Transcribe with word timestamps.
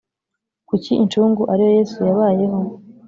Kuki 0.67 0.91
incungu 1.03 1.41
ari 1.53 1.61
yo 1.67 1.71
yesu 1.77 1.97
yabayeho 2.07 2.59